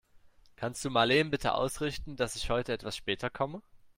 Kannst 0.55 0.83
du 0.83 0.89
Marleen 0.89 1.29
bitte 1.29 1.53
ausrichten, 1.53 2.15
dass 2.15 2.35
ich 2.35 2.49
heute 2.49 2.73
etwas 2.73 2.95
später 2.97 3.29
komme? 3.29 3.61